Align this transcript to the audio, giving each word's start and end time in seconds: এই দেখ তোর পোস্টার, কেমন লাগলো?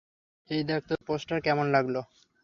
এই 0.49 0.61
দেখ 0.69 0.81
তোর 0.89 0.99
পোস্টার, 1.07 1.37
কেমন 1.41 1.65
লাগলো? 1.71 2.01